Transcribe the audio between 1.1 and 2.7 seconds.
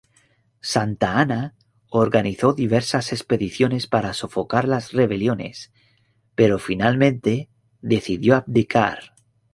Anna organizó